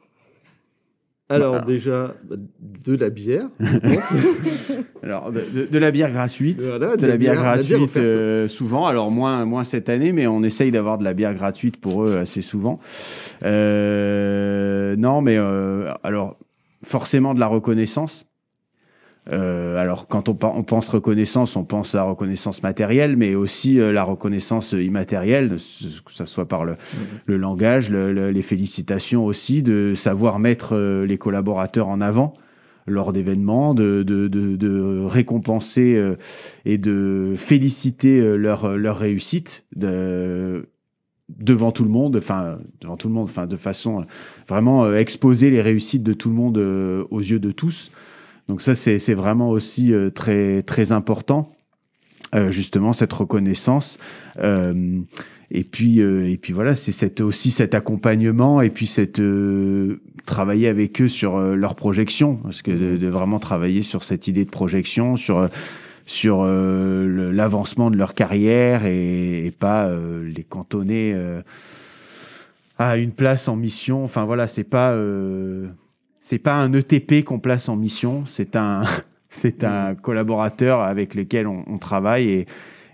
Alors 1.30 1.50
voilà. 1.50 1.66
déjà 1.66 2.14
de 2.60 2.96
la 2.96 3.10
bière. 3.10 3.48
alors 5.02 5.30
de, 5.30 5.40
de, 5.40 5.66
de, 5.66 5.78
la 5.78 5.90
bière 5.90 6.10
gratuite, 6.10 6.62
voilà, 6.62 6.96
de, 6.96 7.02
de, 7.02 7.06
la 7.06 7.18
bière, 7.18 7.34
bière 7.34 7.42
gratuite 7.42 7.92
bière 7.94 8.04
euh, 8.04 8.48
souvent. 8.48 8.86
Alors 8.86 9.10
moins 9.10 9.44
moins 9.44 9.64
cette 9.64 9.90
année, 9.90 10.12
mais 10.12 10.26
on 10.26 10.42
essaye 10.42 10.70
d'avoir 10.70 10.96
de 10.96 11.04
la 11.04 11.12
bière 11.12 11.34
gratuite 11.34 11.78
pour 11.78 12.04
eux 12.04 12.16
assez 12.16 12.40
souvent. 12.40 12.80
Euh, 13.44 14.96
non, 14.96 15.20
mais 15.20 15.36
euh, 15.36 15.92
alors 16.02 16.36
forcément 16.82 17.34
de 17.34 17.40
la 17.40 17.46
reconnaissance. 17.46 18.27
Euh, 19.30 19.76
alors, 19.76 20.08
quand 20.08 20.28
on, 20.28 20.38
on, 20.42 20.62
pense 20.62 20.88
reconnaissance, 20.88 21.56
on 21.56 21.64
pense 21.64 21.94
à 21.94 21.98
la 21.98 22.04
reconnaissance 22.04 22.62
matérielle, 22.62 23.16
mais 23.16 23.34
aussi 23.34 23.78
euh, 23.78 23.92
la 23.92 24.02
reconnaissance 24.02 24.72
immatérielle, 24.72 25.56
que 26.04 26.12
ce 26.12 26.24
soit 26.24 26.48
par 26.48 26.64
le, 26.64 26.72
mmh. 26.72 26.76
le 27.26 27.36
langage, 27.36 27.90
le, 27.90 28.12
le, 28.12 28.30
les 28.30 28.42
félicitations 28.42 29.24
aussi, 29.26 29.62
de 29.62 29.92
savoir 29.94 30.38
mettre 30.38 30.74
euh, 30.74 31.04
les 31.04 31.18
collaborateurs 31.18 31.88
en 31.88 32.00
avant 32.00 32.34
lors 32.86 33.12
d'événements, 33.12 33.74
de, 33.74 34.02
de, 34.02 34.28
de, 34.28 34.56
de, 34.56 35.04
récompenser 35.04 36.02
et 36.64 36.78
de 36.78 37.34
féliciter 37.36 38.22
leur, 38.38 38.78
leur 38.78 38.96
réussite. 38.96 39.66
De, 39.76 40.70
devant 41.28 41.70
tout 41.70 41.84
le 41.84 41.90
monde, 41.90 42.16
enfin 42.16 42.56
devant 42.80 42.96
tout 42.96 43.08
le 43.08 43.12
monde, 43.12 43.28
enfin 43.28 43.46
de 43.46 43.58
façon 43.58 44.06
vraiment 44.48 44.90
exposer 44.94 45.50
les 45.50 45.60
réussites 45.60 46.02
de 46.02 46.14
tout 46.14 46.30
le 46.30 46.34
monde 46.34 46.56
aux 46.56 47.20
yeux 47.20 47.38
de 47.38 47.52
tous. 47.52 47.90
Donc 48.48 48.62
ça, 48.62 48.74
c'est 48.74 49.14
vraiment 49.14 49.50
aussi 49.50 49.92
euh, 49.92 50.10
très, 50.10 50.62
très 50.62 50.90
important, 50.90 51.52
euh, 52.34 52.50
justement, 52.50 52.94
cette 52.94 53.12
reconnaissance. 53.12 53.98
Euh, 54.38 55.00
et 55.50 55.64
puis, 55.64 56.00
et 56.00 56.36
puis 56.36 56.52
voilà, 56.52 56.74
c'est 56.74 57.20
aussi 57.22 57.50
cet 57.50 57.74
accompagnement 57.74 58.60
et 58.60 58.68
puis 58.68 58.86
cette 58.86 59.22
travailler 60.26 60.68
avec 60.68 61.00
eux 61.00 61.08
sur 61.08 61.38
leur 61.40 61.74
projection, 61.74 62.36
parce 62.36 62.60
que 62.60 62.70
de, 62.70 62.98
de, 62.98 63.06
vraiment 63.06 63.38
travailler 63.38 63.80
sur 63.80 64.04
cette 64.04 64.28
idée 64.28 64.44
de 64.44 64.50
projection, 64.50 65.16
sur 65.16 65.48
sur 66.04 66.44
l'avancement 66.44 67.90
de 67.90 67.96
leur 67.96 68.12
carrière 68.12 68.84
et, 68.84 69.46
et 69.46 69.50
pas 69.50 69.90
les 70.22 70.44
cantonner 70.44 71.18
à 72.76 72.98
une 72.98 73.12
place 73.12 73.48
en 73.48 73.56
mission. 73.56 74.04
Enfin 74.04 74.26
voilà, 74.26 74.48
c'est 74.48 74.64
pas 74.64 74.94
c'est 76.20 76.38
pas 76.38 76.56
un 76.56 76.72
ETP 76.72 77.24
qu'on 77.24 77.38
place 77.38 77.68
en 77.68 77.76
mission, 77.76 78.24
c'est 78.26 78.56
un, 78.56 78.82
c'est 79.28 79.64
un 79.64 79.94
collaborateur 79.94 80.80
avec 80.80 81.14
lequel 81.14 81.46
on, 81.46 81.64
on 81.66 81.78
travaille 81.78 82.28
et, 82.28 82.46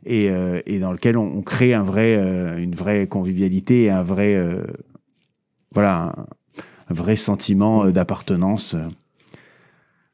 et, 0.06 0.30
euh, 0.30 0.60
et, 0.66 0.78
dans 0.78 0.92
lequel 0.92 1.16
on, 1.16 1.38
on 1.38 1.42
crée 1.42 1.74
un 1.74 1.82
vrai, 1.82 2.16
euh, 2.16 2.56
une 2.58 2.74
vraie 2.74 3.06
convivialité 3.06 3.84
et 3.84 3.90
un 3.90 4.02
vrai, 4.02 4.34
euh, 4.34 4.62
voilà, 5.72 6.14
un, 6.16 6.26
un, 6.90 6.94
vrai 6.94 7.16
sentiment 7.16 7.90
d'appartenance, 7.90 8.76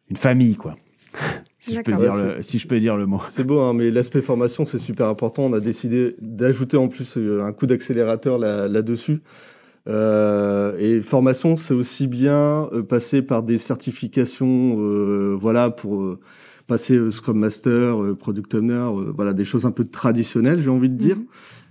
une 0.09 0.17
famille, 0.17 0.57
quoi. 0.57 0.77
Si 1.63 1.75
je, 1.75 1.83
peux 1.83 1.93
dire 1.93 2.15
ouais, 2.15 2.37
le, 2.37 2.43
si 2.43 2.59
je 2.59 2.67
peux 2.67 2.81
dire 2.81 2.97
le 2.97 3.05
mot. 3.05 3.21
C'est 3.29 3.45
beau, 3.45 3.61
hein, 3.61 3.75
mais 3.75 3.91
l'aspect 3.91 4.23
formation, 4.23 4.65
c'est 4.65 4.79
super 4.79 5.09
important. 5.09 5.43
On 5.43 5.53
a 5.53 5.61
décidé 5.61 6.17
d'ajouter 6.23 6.79
en 6.79 6.89
plus 6.89 7.19
un 7.19 7.53
coup 7.53 7.67
d'accélérateur 7.67 8.39
là-dessus. 8.39 9.13
Là 9.13 9.19
et 9.87 11.01
formation, 11.03 11.57
c'est 11.57 11.75
aussi 11.75 12.07
bien 12.07 12.69
passer 12.89 13.23
par 13.23 13.43
des 13.43 13.59
certifications, 13.59 14.77
voilà, 15.37 15.71
pour 15.71 16.19
passer 16.67 16.99
Scrum 17.11 17.39
Master, 17.39 17.97
Product 18.19 18.55
Owner, 18.55 18.89
voilà, 19.15 19.33
des 19.33 19.45
choses 19.45 19.67
un 19.67 19.73
peu 19.73 19.85
traditionnelles, 19.85 20.63
j'ai 20.63 20.71
envie 20.71 20.91
de 20.91 20.97
dire. 20.97 21.17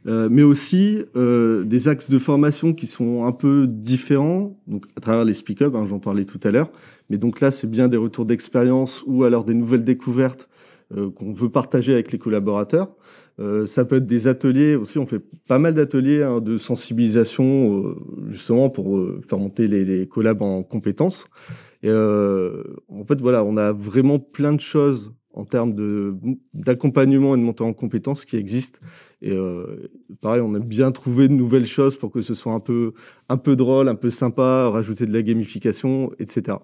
Euh, 0.07 0.29
mais 0.31 0.43
aussi 0.43 1.03
euh, 1.17 1.63
des 1.65 1.87
axes 1.89 2.09
de 2.09 2.17
formation 2.19 2.73
qui 2.73 2.87
sont 2.87 3.25
un 3.25 3.33
peu 3.33 3.67
différents, 3.67 4.57
donc 4.67 4.85
à 4.95 5.01
travers 5.01 5.25
les 5.25 5.33
speak-up, 5.33 5.75
hein, 5.75 5.85
j'en 5.89 5.99
parlais 5.99 6.25
tout 6.25 6.39
à 6.43 6.51
l'heure. 6.51 6.71
Mais 7.09 7.17
donc 7.17 7.41
là, 7.41 7.51
c'est 7.51 7.67
bien 7.69 7.87
des 7.89 7.97
retours 7.97 8.25
d'expérience 8.25 9.03
ou 9.07 9.23
alors 9.23 9.43
des 9.43 9.53
nouvelles 9.53 9.83
découvertes 9.83 10.47
euh, 10.95 11.09
qu'on 11.09 11.33
veut 11.33 11.49
partager 11.49 11.93
avec 11.93 12.11
les 12.11 12.17
collaborateurs. 12.17 12.89
Euh, 13.39 13.65
ça 13.65 13.85
peut 13.85 13.97
être 13.97 14.05
des 14.05 14.27
ateliers 14.27 14.75
aussi, 14.75 14.99
on 14.99 15.05
fait 15.05 15.23
pas 15.47 15.59
mal 15.59 15.73
d'ateliers 15.73 16.23
hein, 16.23 16.41
de 16.41 16.57
sensibilisation 16.57 17.83
euh, 17.83 17.95
justement 18.29 18.69
pour 18.69 18.99
faire 19.27 19.39
monter 19.39 19.67
les, 19.67 19.85
les 19.85 20.07
collabs 20.07 20.41
en 20.41 20.63
compétences. 20.63 21.27
Et 21.81 21.91
en 21.91 23.05
fait, 23.07 23.21
voilà, 23.21 23.45
on 23.45 23.55
a 23.55 23.71
vraiment 23.71 24.19
plein 24.19 24.51
de 24.51 24.59
choses 24.59 25.13
en 25.33 25.45
termes 25.45 25.73
d'accompagnement 26.53 27.35
et 27.35 27.37
de 27.37 27.43
montée 27.43 27.63
en 27.63 27.73
compétences 27.73 28.25
qui 28.25 28.35
existent. 28.35 28.79
Et 29.21 29.31
euh, 29.31 29.89
pareil, 30.21 30.41
on 30.41 30.53
a 30.55 30.59
bien 30.59 30.91
trouvé 30.91 31.27
de 31.27 31.33
nouvelles 31.33 31.65
choses 31.65 31.97
pour 31.97 32.11
que 32.11 32.21
ce 32.21 32.33
soit 32.33 32.53
un 32.53 32.59
peu, 32.59 32.93
un 33.29 33.37
peu 33.37 33.55
drôle, 33.55 33.89
un 33.89 33.95
peu 33.95 34.09
sympa, 34.09 34.69
rajouter 34.69 35.05
de 35.05 35.13
la 35.13 35.21
gamification, 35.21 36.11
etc. 36.19 36.57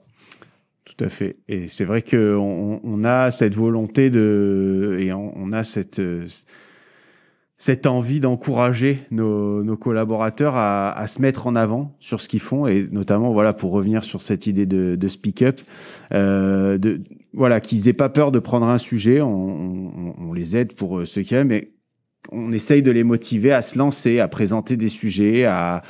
Tout 0.86 1.04
à 1.04 1.10
fait. 1.10 1.38
Et 1.48 1.68
c'est 1.68 1.84
vrai 1.86 2.02
qu'on 2.02 2.80
on 2.84 3.04
a 3.04 3.32
cette 3.32 3.56
volonté 3.56 4.10
de, 4.10 4.98
et 5.00 5.12
on, 5.14 5.52
a 5.52 5.64
cette, 5.64 6.00
cette 7.58 7.88
envie 7.88 8.20
d'encourager 8.20 9.00
nos, 9.10 9.64
nos, 9.64 9.78
collaborateurs 9.78 10.56
à, 10.56 10.92
à, 10.92 11.08
se 11.08 11.22
mettre 11.22 11.48
en 11.48 11.56
avant 11.56 11.96
sur 12.00 12.22
ce 12.22 12.30
qu'ils 12.30 12.40
font 12.40 12.68
et 12.68 12.88
notamment 12.92 13.34
voilà 13.34 13.52
pour 13.52 13.72
revenir 13.72 14.04
sur 14.04 14.22
cette 14.22 14.46
idée 14.46 14.68
de, 14.68 14.96
de 14.96 15.08
speak 15.08 15.42
up, 15.42 15.60
euh, 16.14 16.78
de 16.78 17.02
voilà 17.34 17.62
qu'ils 17.62 17.88
aient 17.88 17.94
pas 17.94 18.10
peur 18.10 18.32
de 18.32 18.40
prendre 18.40 18.68
un 18.68 18.78
sujet, 18.78 19.22
on, 19.22 19.28
on, 19.28 20.16
on 20.20 20.34
les 20.34 20.56
aide 20.56 20.74
pour 20.74 21.00
euh, 21.00 21.06
ce 21.06 21.20
qu'ils 21.20 21.38
aiment, 21.38 21.48
mais 21.48 21.72
on 22.32 22.52
essaye 22.52 22.82
de 22.82 22.92
les 22.92 23.04
motiver 23.04 23.52
à 23.52 23.62
se 23.62 23.78
lancer, 23.78 24.20
à 24.20 24.28
présenter 24.28 24.78
des 24.78 24.90
sujets, 24.90 25.46
à, 25.46 25.82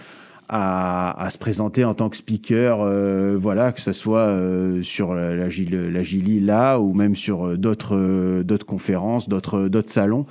à, 0.47 1.23
à 1.23 1.29
se 1.29 1.37
présenter 1.37 1.83
en 1.83 1.93
tant 1.93 2.09
que 2.09 2.17
speaker, 2.17 2.81
euh, 2.81 3.37
voilà, 3.39 3.71
que 3.71 3.81
ce 3.81 3.91
soit 3.91 4.19
euh, 4.19 4.83
sur 4.83 5.13
la, 5.13 5.35
la, 5.35 5.47
la 5.47 6.03
Gili 6.03 6.39
là 6.39 6.79
ou 6.79 6.93
même 6.93 7.15
sur 7.15 7.47
euh, 7.47 7.57
d'autres 7.57 7.95
euh, 7.95 8.43
d'autres 8.43 8.65
conférences, 8.65 9.27
d'autres 9.29 9.67
d'autres 9.67 9.91
salons. 9.91 10.25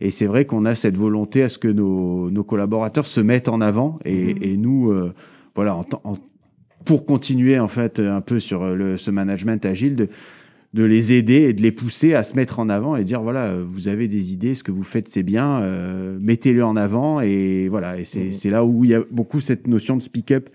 Et 0.00 0.10
c'est 0.10 0.26
vrai 0.26 0.44
qu'on 0.44 0.64
a 0.64 0.74
cette 0.74 0.96
volonté 0.96 1.42
à 1.42 1.48
ce 1.48 1.58
que 1.58 1.68
nos, 1.68 2.30
nos 2.30 2.44
collaborateurs 2.44 3.06
se 3.06 3.20
mettent 3.20 3.48
en 3.48 3.60
avant 3.60 3.98
et, 4.04 4.34
mmh. 4.34 4.42
et 4.42 4.56
nous, 4.56 4.90
euh, 4.90 5.12
voilà, 5.56 5.74
en, 5.74 5.84
en, 6.04 6.16
pour 6.84 7.04
continuer 7.04 7.58
en 7.58 7.68
fait 7.68 7.98
un 7.98 8.20
peu 8.20 8.38
sur 8.38 8.64
le, 8.64 8.96
ce 8.96 9.10
management 9.10 9.64
agile, 9.66 9.96
de, 9.96 10.08
de 10.74 10.84
les 10.84 11.12
aider 11.12 11.42
et 11.42 11.52
de 11.52 11.62
les 11.62 11.72
pousser 11.72 12.14
à 12.14 12.22
se 12.22 12.36
mettre 12.36 12.58
en 12.58 12.68
avant 12.68 12.94
et 12.96 13.04
dire 13.04 13.22
voilà, 13.22 13.54
vous 13.56 13.88
avez 13.88 14.06
des 14.06 14.32
idées, 14.32 14.54
ce 14.54 14.62
que 14.62 14.70
vous 14.70 14.82
faites 14.82 15.08
c'est 15.08 15.22
bien, 15.22 15.62
euh, 15.62 16.18
mettez-le 16.20 16.64
en 16.64 16.76
avant 16.76 17.20
et 17.20 17.68
voilà. 17.68 17.98
Et 17.98 18.04
c'est 18.04 18.28
mmh. 18.28 18.50
là 18.50 18.64
où 18.64 18.84
il 18.84 18.90
y 18.90 18.94
a 18.94 19.02
beaucoup 19.10 19.40
cette 19.40 19.66
notion 19.66 19.96
de 19.96 20.02
speak-up 20.02 20.50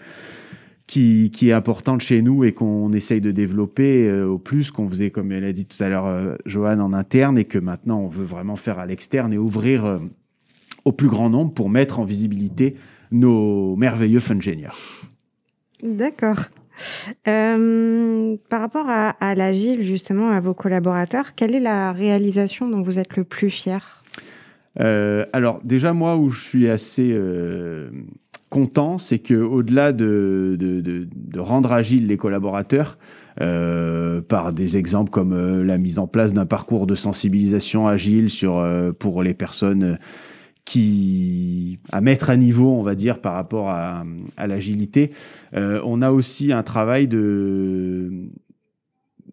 qui, 0.87 1.31
qui, 1.31 1.49
est 1.49 1.53
importante 1.53 2.01
chez 2.01 2.21
nous 2.21 2.43
et 2.43 2.51
qu'on 2.51 2.91
essaye 2.93 3.21
de 3.21 3.31
développer 3.31 4.07
euh, 4.07 4.27
au 4.27 4.37
plus, 4.37 4.71
qu'on 4.71 4.87
faisait, 4.89 5.11
comme 5.11 5.31
elle 5.31 5.45
a 5.45 5.53
dit 5.53 5.65
tout 5.65 5.81
à 5.83 5.89
l'heure, 5.89 6.05
euh, 6.05 6.35
Johan, 6.45 6.79
en 6.79 6.93
interne, 6.93 7.37
et 7.37 7.45
que 7.45 7.57
maintenant 7.57 7.99
on 7.99 8.07
veut 8.07 8.25
vraiment 8.25 8.55
faire 8.55 8.79
à 8.79 8.85
l'externe 8.85 9.33
et 9.33 9.37
ouvrir 9.37 9.85
euh, 9.85 9.99
au 10.85 10.91
plus 10.91 11.07
grand 11.07 11.29
nombre 11.29 11.53
pour 11.53 11.69
mettre 11.69 11.99
en 11.99 12.03
visibilité 12.03 12.75
nos 13.11 13.75
merveilleux 13.75 14.21
ingénieurs. 14.29 14.77
D'accord. 15.81 16.45
Euh, 17.27 18.35
par 18.49 18.61
rapport 18.61 18.87
à, 18.89 19.35
l'agile, 19.35 19.81
justement, 19.81 20.29
à 20.29 20.39
vos 20.39 20.53
collaborateurs, 20.53 21.35
quelle 21.35 21.55
est 21.55 21.59
la 21.59 21.91
réalisation 21.91 22.69
dont 22.69 22.81
vous 22.81 22.99
êtes 22.99 23.15
le 23.17 23.23
plus 23.23 23.49
fier? 23.49 24.03
Euh, 24.79 25.25
Alors, 25.33 25.59
déjà, 25.63 25.93
moi, 25.93 26.17
où 26.17 26.29
je 26.29 26.43
suis 26.43 26.69
assez 26.69 27.11
euh, 27.11 27.89
content, 28.49 28.97
c'est 28.97 29.19
qu'au-delà 29.19 29.93
de, 29.93 31.07
rendre 31.37 31.71
agile 31.71 32.07
les 32.07 32.17
collaborateurs, 32.17 32.97
par 33.37 34.53
des 34.53 34.77
exemples 34.77 35.09
comme 35.09 35.63
la 35.63 35.79
mise 35.79 35.97
en 35.97 36.05
place 36.05 36.33
d'un 36.33 36.45
parcours 36.45 36.85
de 36.85 36.93
sensibilisation 36.93 37.87
agile 37.87 38.29
sur, 38.29 38.63
pour 38.99 39.23
les 39.23 39.33
personnes 39.33 39.97
qui 40.65 41.79
à 41.91 42.01
mettre 42.01 42.29
à 42.29 42.37
niveau, 42.37 42.71
on 42.71 42.83
va 42.83 42.95
dire, 42.95 43.19
par 43.19 43.33
rapport 43.33 43.69
à, 43.69 44.05
à 44.37 44.47
l'agilité. 44.47 45.11
Euh, 45.53 45.81
on 45.83 46.01
a 46.01 46.11
aussi 46.11 46.51
un 46.51 46.63
travail 46.63 47.07
de 47.07 48.29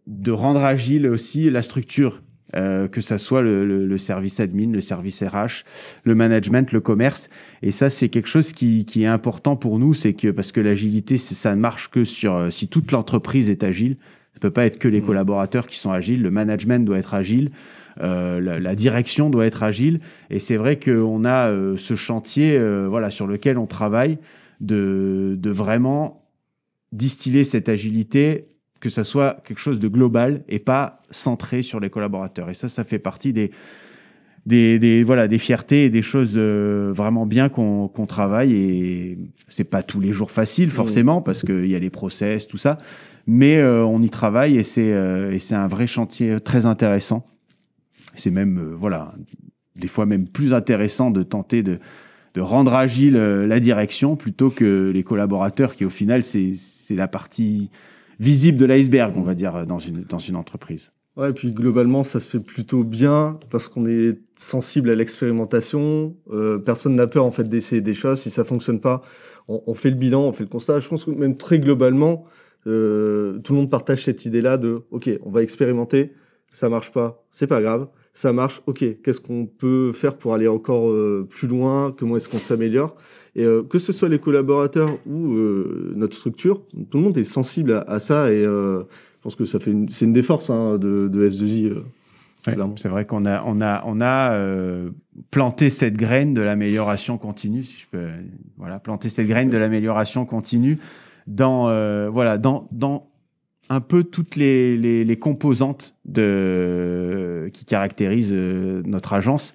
de 0.06 0.32
rendre 0.32 0.64
agile 0.64 1.06
aussi 1.06 1.50
la 1.50 1.62
structure 1.62 2.20
euh, 2.56 2.88
que 2.88 3.00
ça 3.00 3.16
soit 3.16 3.42
le, 3.42 3.64
le, 3.64 3.86
le, 3.86 3.98
service 3.98 4.40
admin, 4.40 4.72
le 4.72 4.80
service 4.80 5.22
RH, 5.22 5.62
le 6.02 6.16
management, 6.16 6.72
le 6.72 6.80
commerce. 6.80 7.30
Et 7.62 7.70
ça, 7.70 7.90
c'est 7.90 8.08
quelque 8.08 8.26
chose 8.28 8.52
qui, 8.52 8.84
qui, 8.84 9.04
est 9.04 9.06
important 9.06 9.54
pour 9.54 9.78
nous, 9.78 9.94
c'est 9.94 10.14
que 10.14 10.32
parce 10.32 10.50
que 10.50 10.60
l'agilité, 10.60 11.16
ça 11.16 11.54
ne 11.54 11.60
marche 11.60 11.90
que 11.90 12.04
sur 12.04 12.34
euh, 12.34 12.50
si 12.50 12.66
toute 12.66 12.90
l'entreprise 12.90 13.50
est 13.50 13.62
agile. 13.62 13.98
Ça 14.34 14.40
peut 14.40 14.50
pas 14.50 14.66
être 14.66 14.80
que 14.80 14.88
les 14.88 15.00
mmh. 15.00 15.06
collaborateurs 15.06 15.66
qui 15.68 15.76
sont 15.76 15.92
agiles. 15.92 16.22
Le 16.22 16.32
management 16.32 16.84
doit 16.84 16.98
être 16.98 17.14
agile. 17.14 17.52
Euh, 18.00 18.40
la, 18.40 18.60
la, 18.60 18.74
direction 18.74 19.30
doit 19.30 19.46
être 19.46 19.62
agile. 19.62 20.00
Et 20.30 20.38
c'est 20.38 20.56
vrai 20.56 20.78
qu'on 20.78 21.24
a 21.24 21.48
euh, 21.48 21.76
ce 21.76 21.94
chantier, 21.94 22.56
euh, 22.56 22.86
voilà, 22.88 23.10
sur 23.10 23.26
lequel 23.26 23.58
on 23.58 23.66
travaille, 23.66 24.18
de, 24.60 25.36
de 25.38 25.50
vraiment 25.50 26.28
distiller 26.92 27.44
cette 27.44 27.68
agilité 27.68 28.46
que 28.80 28.88
ça 28.88 29.04
soit 29.04 29.42
quelque 29.44 29.58
chose 29.58 29.78
de 29.78 29.88
global 29.88 30.42
et 30.48 30.58
pas 30.58 31.02
centré 31.10 31.62
sur 31.62 31.80
les 31.80 31.90
collaborateurs. 31.90 32.48
Et 32.48 32.54
ça, 32.54 32.68
ça 32.68 32.84
fait 32.84 32.98
partie 32.98 33.32
des, 33.32 33.50
des, 34.46 34.78
des 34.78 35.04
voilà, 35.04 35.28
des 35.28 35.38
fiertés 35.38 35.84
et 35.84 35.90
des 35.90 36.00
choses 36.00 36.38
vraiment 36.38 37.26
bien 37.26 37.50
qu'on 37.50 37.88
qu 37.88 38.06
travaille. 38.06 38.54
Et 38.54 39.18
c'est 39.48 39.64
pas 39.64 39.82
tous 39.82 40.00
les 40.00 40.14
jours 40.14 40.30
facile, 40.30 40.70
forcément, 40.70 41.20
parce 41.20 41.42
qu'il 41.42 41.66
y 41.66 41.74
a 41.74 41.78
les 41.78 41.90
process, 41.90 42.46
tout 42.46 42.56
ça. 42.56 42.78
Mais 43.26 43.62
on 43.62 44.00
y 44.00 44.08
travaille 44.08 44.56
et 44.56 44.64
c'est 44.64 44.94
un 44.94 45.68
vrai 45.68 45.86
chantier 45.86 46.40
très 46.40 46.64
intéressant. 46.64 47.26
C'est 48.20 48.30
même, 48.30 48.58
euh, 48.58 48.76
voilà, 48.76 49.14
des 49.76 49.88
fois 49.88 50.04
même 50.06 50.28
plus 50.28 50.52
intéressant 50.52 51.10
de 51.10 51.22
tenter 51.22 51.62
de, 51.62 51.78
de 52.34 52.40
rendre 52.40 52.74
agile 52.74 53.16
euh, 53.16 53.46
la 53.46 53.60
direction 53.60 54.14
plutôt 54.14 54.50
que 54.50 54.90
les 54.90 55.02
collaborateurs 55.02 55.74
qui, 55.74 55.84
au 55.84 55.90
final, 55.90 56.22
c'est 56.22 56.54
la 56.90 57.08
partie 57.08 57.70
visible 58.18 58.58
de 58.58 58.66
l'iceberg, 58.66 59.14
on 59.16 59.22
va 59.22 59.34
dire, 59.34 59.66
dans 59.66 59.78
une, 59.78 60.02
dans 60.02 60.18
une 60.18 60.36
entreprise. 60.36 60.92
Ouais, 61.16 61.30
et 61.30 61.32
puis 61.32 61.52
globalement, 61.52 62.04
ça 62.04 62.20
se 62.20 62.28
fait 62.28 62.40
plutôt 62.40 62.84
bien 62.84 63.40
parce 63.50 63.68
qu'on 63.68 63.86
est 63.86 64.18
sensible 64.36 64.90
à 64.90 64.94
l'expérimentation. 64.94 66.14
Euh, 66.30 66.58
personne 66.58 66.94
n'a 66.94 67.06
peur 67.06 67.24
en 67.24 67.30
fait 67.30 67.48
d'essayer 67.48 67.80
des 67.80 67.94
choses. 67.94 68.20
Si 68.20 68.30
ça 68.30 68.44
fonctionne 68.44 68.80
pas, 68.80 69.02
on, 69.48 69.74
fait 69.74 69.90
le 69.90 69.96
bilan, 69.96 70.22
on 70.22 70.32
fait 70.32 70.44
le 70.44 70.48
constat. 70.48 70.78
Je 70.78 70.88
pense 70.88 71.04
que 71.04 71.10
même 71.10 71.36
très 71.36 71.58
globalement, 71.58 72.24
tout 72.64 72.70
le 72.70 73.40
monde 73.50 73.70
partage 73.70 74.04
cette 74.04 74.24
idée-là 74.26 74.58
de 74.58 74.82
OK, 74.90 75.10
on 75.22 75.30
va 75.30 75.42
expérimenter, 75.42 76.12
ça 76.52 76.68
marche 76.68 76.92
pas, 76.92 77.24
c'est 77.32 77.48
pas 77.48 77.60
grave. 77.60 77.88
Ça 78.12 78.32
marche, 78.32 78.60
ok. 78.66 78.84
Qu'est-ce 79.02 79.20
qu'on 79.20 79.46
peut 79.46 79.92
faire 79.92 80.16
pour 80.16 80.34
aller 80.34 80.48
encore 80.48 80.90
euh, 80.90 81.26
plus 81.28 81.46
loin? 81.46 81.94
Comment 81.96 82.16
est-ce 82.16 82.28
qu'on 82.28 82.38
s'améliore? 82.38 82.96
Et 83.36 83.44
euh, 83.44 83.62
que 83.62 83.78
ce 83.78 83.92
soit 83.92 84.08
les 84.08 84.18
collaborateurs 84.18 84.98
ou 85.06 85.34
euh, 85.34 85.92
notre 85.94 86.16
structure, 86.16 86.62
tout 86.90 86.98
le 86.98 87.04
monde 87.04 87.16
est 87.16 87.24
sensible 87.24 87.72
à, 87.72 87.80
à 87.82 88.00
ça 88.00 88.32
et 88.32 88.42
je 88.42 88.84
pense 89.22 89.36
que 89.36 89.44
ça 89.44 89.60
fait 89.60 89.74
c'est 89.90 90.04
une 90.04 90.12
des 90.12 90.22
forces 90.22 90.50
hein, 90.50 90.78
de, 90.78 91.06
de, 91.08 91.28
S2I. 91.28 91.74
Ouais, 92.46 92.54
c'est 92.76 92.88
vrai 92.88 93.04
qu'on 93.04 93.26
a 93.26 93.42
on 93.44 93.60
a 93.60 93.84
on 93.86 94.00
a 94.00 94.32
euh, 94.32 94.90
planté 95.30 95.70
cette 95.70 95.96
graine 95.96 96.34
de 96.34 96.40
l'amélioration 96.40 97.18
continue, 97.18 97.62
si 97.62 97.78
je 97.78 97.86
peux 97.86 98.08
voilà 98.56 98.80
planter 98.80 99.08
cette 99.08 99.28
graine 99.28 99.50
de 99.50 99.58
l'amélioration 99.58 100.24
continue 100.24 100.78
dans 101.26 101.66
voilà 102.10 102.38
dans 102.38 102.66
dans 102.72 103.09
un 103.70 103.80
peu 103.80 104.04
toutes 104.04 104.36
les, 104.36 104.76
les, 104.76 105.18
composantes 105.18 105.94
de 106.04 107.48
qui 107.54 107.64
caractérisent 107.64 108.34
notre 108.34 109.14
agence 109.14 109.54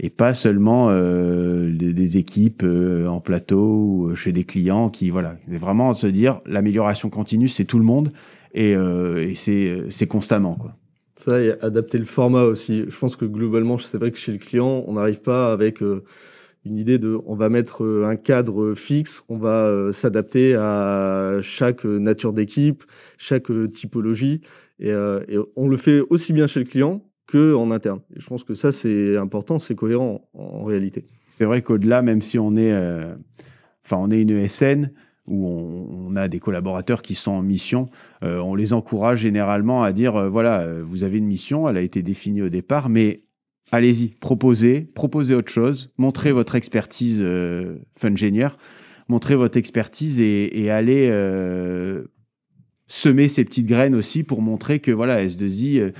et 0.00 0.08
pas 0.08 0.34
seulement 0.34 0.88
euh, 0.90 1.70
des, 1.70 2.16
équipes 2.16 2.62
euh, 2.64 3.06
en 3.06 3.20
plateau 3.20 3.60
ou 3.60 4.08
euh, 4.08 4.14
chez 4.14 4.32
des 4.32 4.44
clients 4.44 4.88
qui 4.88 5.10
voilà 5.10 5.36
c'est 5.46 5.58
vraiment 5.58 5.92
se 5.92 6.06
dire 6.06 6.40
l'amélioration 6.46 7.10
continue 7.10 7.48
c'est 7.48 7.64
tout 7.64 7.78
le 7.78 7.84
monde 7.84 8.12
et, 8.54 8.74
euh, 8.74 9.28
et 9.28 9.34
c'est 9.34 10.06
constamment 10.06 10.54
quoi. 10.54 10.74
Ça 11.16 11.38
et 11.38 11.52
adapter 11.60 11.98
le 11.98 12.06
format 12.06 12.44
aussi. 12.44 12.86
Je 12.88 12.98
pense 12.98 13.14
que 13.14 13.26
globalement 13.26 13.76
c'est 13.76 13.98
vrai 13.98 14.10
que 14.10 14.16
chez 14.16 14.32
le 14.32 14.38
client 14.38 14.84
on 14.86 14.94
n'arrive 14.94 15.20
pas 15.20 15.52
avec 15.52 15.82
euh, 15.82 16.02
une 16.70 16.78
idée 16.78 16.98
de 16.98 17.20
on 17.26 17.34
va 17.34 17.48
mettre 17.48 17.84
euh, 17.84 18.04
un 18.06 18.16
cadre 18.16 18.74
fixe 18.74 19.24
on 19.28 19.36
va 19.36 19.92
s'adapter 19.92 20.54
à 20.54 21.38
chaque 21.42 21.84
nature 21.84 22.32
d'équipe 22.32 22.84
chaque 23.18 23.50
typologie 23.72 24.40
et, 24.78 24.94
on 25.56 25.68
le 25.68 25.76
fait 25.76 26.00
aussi 26.08 26.32
bien 26.32 26.46
chez 26.46 26.60
le 26.60 26.64
client 26.64 27.04
que 27.26 27.54
en 27.54 27.70
interne. 27.70 28.00
Et 28.16 28.20
je 28.20 28.26
pense 28.26 28.44
que 28.44 28.54
ça, 28.54 28.72
c'est 28.72 29.18
important, 29.18 29.58
c'est 29.58 29.74
cohérent 29.74 30.26
en, 30.32 30.64
réalité. 30.64 31.04
C'est 31.30 31.44
vrai 31.44 31.60
qu'au-delà, 31.60 32.00
même 32.00 32.22
si 32.22 32.38
on 32.38 32.56
est 32.56 32.72
euh, 32.72 33.14
enfin, 33.84 33.98
on 33.98 34.10
est 34.10 34.22
une 34.22 34.30
ESN 34.30 34.90
où 35.26 35.46
on, 35.46 36.16
a 36.16 36.28
des 36.28 36.40
collaborateurs 36.40 37.02
qui 37.02 37.14
sont 37.14 37.32
en 37.32 37.42
mission. 37.42 37.88
on 38.22 38.54
les 38.56 38.72
encourage 38.72 39.20
généralement 39.20 39.82
à 39.82 39.92
dire 39.92 40.28
voilà, 40.28 40.66
vous 40.82 41.04
avez 41.04 41.18
une 41.18 41.26
mission, 41.26 41.68
elle 41.68 41.76
a 41.76 41.82
été 41.82 42.02
définie 42.02 42.42
au 42.42 42.48
départ, 42.48 42.88
mais 42.88 43.22
allez-y, 43.72 44.08
proposez, 44.08 44.80
proposez 44.80 45.34
autre 45.34 45.50
chose, 45.50 45.90
montrez 45.98 46.32
votre 46.32 46.54
expertise 46.54 47.20
euh, 47.22 47.76
Fungenieur, 47.96 48.58
montrez 49.08 49.36
votre 49.36 49.58
expertise 49.58 50.20
et, 50.20 50.70
allez 50.70 51.10
semer 52.86 53.28
ces 53.28 53.44
petites 53.44 53.66
graines 53.66 53.94
aussi 53.94 54.24
pour 54.24 54.42
montrer 54.42 54.80
que 54.80 54.90
voilà, 54.90 55.24
S2I, 55.24 55.92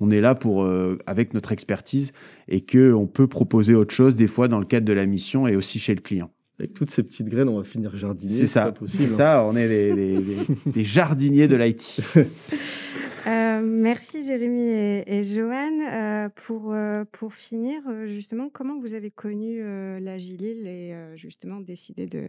on 0.00 0.10
est 0.10 0.20
là 0.20 0.34
pour, 0.34 0.66
avec 1.06 1.34
notre 1.34 1.52
expertise 1.52 2.12
et 2.46 2.64
qu'on 2.64 3.06
peut 3.06 3.26
proposer 3.26 3.74
autre 3.74 3.94
chose 3.94 4.16
des 4.16 4.28
fois 4.28 4.48
dans 4.48 4.58
le 4.58 4.66
cadre 4.66 4.86
de 4.86 4.92
la 4.92 5.06
mission 5.06 5.46
et 5.46 5.56
aussi 5.56 5.78
chez 5.78 5.94
le 5.94 6.00
client. 6.00 6.30
Avec 6.58 6.74
toutes 6.74 6.90
ces 6.90 7.04
petites 7.04 7.28
graines, 7.28 7.48
on 7.48 7.58
va 7.58 7.62
finir 7.62 7.96
jardinier. 7.96 8.36
C'est 8.36 8.48
ça, 8.48 8.74
c'est 8.86 9.04
hein. 9.04 9.08
ça, 9.08 9.44
on 9.44 9.54
est 9.54 9.68
des, 9.68 10.84
jardiniers 10.84 11.46
de 11.46 11.54
l'IT. 11.54 12.00
Euh, 13.26 13.60
merci 13.62 14.22
Jérémy 14.22 14.68
et, 15.06 15.22
Joanne. 15.22 15.82
Euh, 15.82 16.28
pour, 16.34 16.72
euh, 16.72 17.04
pour 17.10 17.34
finir, 17.34 17.80
justement, 18.06 18.48
comment 18.52 18.78
vous 18.78 18.94
avez 18.94 19.10
connu 19.10 19.60
l'Agilil 20.00 20.66
et 20.66 20.94
justement 21.16 21.60
décidé 21.60 22.06
de, 22.06 22.28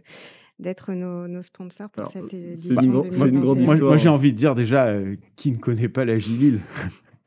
d'être 0.58 0.92
nos, 0.92 1.28
nos 1.28 1.42
sponsors 1.42 1.90
pour 1.90 2.08
cette 2.08 2.32
édition 2.34 2.74
C'est 3.10 3.28
une, 3.28 3.40
grande 3.40 3.60
histoire. 3.60 3.80
Moi, 3.80 3.96
j'ai 3.96 4.08
envie 4.08 4.32
de 4.32 4.38
dire 4.38 4.54
déjà, 4.54 4.94
qui 5.36 5.52
ne 5.52 5.58
connaît 5.58 5.88
pas 5.88 6.04
l'Agilil 6.04 6.60